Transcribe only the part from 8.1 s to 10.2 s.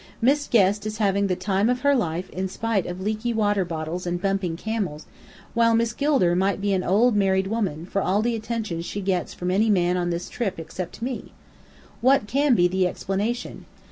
the attention she gets from any man on